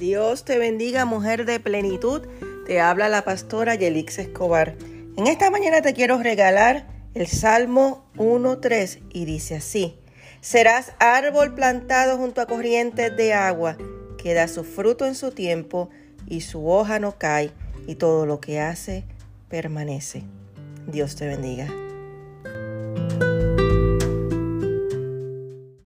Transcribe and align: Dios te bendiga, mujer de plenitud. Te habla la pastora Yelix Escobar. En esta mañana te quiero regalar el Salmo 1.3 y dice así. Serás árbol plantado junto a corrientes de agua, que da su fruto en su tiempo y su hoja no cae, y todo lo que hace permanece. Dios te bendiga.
Dios 0.00 0.46
te 0.46 0.58
bendiga, 0.58 1.04
mujer 1.04 1.44
de 1.44 1.60
plenitud. 1.60 2.22
Te 2.66 2.80
habla 2.80 3.10
la 3.10 3.22
pastora 3.22 3.74
Yelix 3.74 4.18
Escobar. 4.18 4.74
En 5.18 5.26
esta 5.26 5.50
mañana 5.50 5.82
te 5.82 5.92
quiero 5.92 6.16
regalar 6.22 6.86
el 7.12 7.26
Salmo 7.26 8.10
1.3 8.16 9.02
y 9.10 9.26
dice 9.26 9.56
así. 9.56 9.98
Serás 10.40 10.94
árbol 11.00 11.54
plantado 11.54 12.16
junto 12.16 12.40
a 12.40 12.46
corrientes 12.46 13.14
de 13.14 13.34
agua, 13.34 13.76
que 14.16 14.32
da 14.32 14.48
su 14.48 14.64
fruto 14.64 15.04
en 15.04 15.14
su 15.14 15.32
tiempo 15.32 15.90
y 16.26 16.40
su 16.40 16.66
hoja 16.66 16.98
no 16.98 17.18
cae, 17.18 17.52
y 17.86 17.96
todo 17.96 18.24
lo 18.24 18.40
que 18.40 18.58
hace 18.58 19.04
permanece. 19.50 20.22
Dios 20.86 21.14
te 21.14 21.26
bendiga. 21.26 21.68